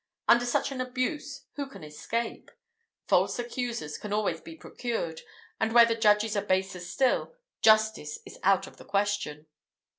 [0.27, 2.49] Under such an abuse, who can escape?
[3.07, 5.21] False accusers can always be procured;
[5.59, 9.45] and where the judges are baser still, justice is out of the question.